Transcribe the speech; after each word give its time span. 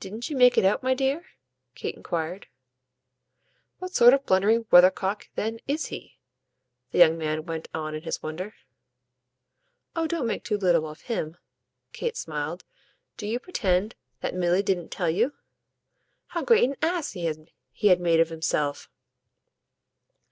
"Didn't 0.00 0.28
you 0.30 0.36
make 0.36 0.58
it 0.58 0.64
out, 0.64 0.82
my 0.82 0.94
dear?" 0.94 1.26
Kate 1.76 1.94
enquired. 1.94 2.48
"What 3.78 3.94
sort 3.94 4.12
of 4.12 4.22
a 4.22 4.22
blundering 4.24 4.66
weathercock 4.72 5.28
then 5.36 5.60
IS 5.68 5.86
he?" 5.86 6.18
the 6.90 6.98
young 6.98 7.16
man 7.16 7.46
went 7.46 7.68
on 7.72 7.94
in 7.94 8.02
his 8.02 8.20
wonder. 8.20 8.56
"Oh 9.94 10.08
don't 10.08 10.26
make 10.26 10.42
too 10.42 10.58
little 10.58 10.88
of 10.88 11.02
him!" 11.02 11.36
Kate 11.92 12.16
smiled. 12.16 12.64
"Do 13.16 13.28
you 13.28 13.38
pretend 13.38 13.94
that 14.22 14.34
Milly 14.34 14.60
didn't 14.64 14.88
tell 14.88 15.08
you?" 15.08 15.34
"How 16.26 16.42
great 16.42 16.64
an 16.64 16.74
ass 16.82 17.12
he 17.12 17.26
had 17.26 18.00
made 18.00 18.18
of 18.18 18.30
himself?" 18.30 18.90